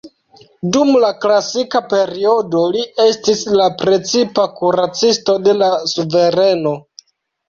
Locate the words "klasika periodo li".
1.25-2.85